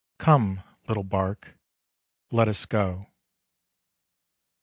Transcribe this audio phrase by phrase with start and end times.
[0.17, 1.59] Come, little bark!
[2.31, 3.05] let us go.